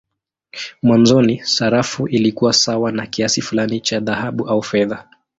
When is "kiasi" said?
3.07-3.41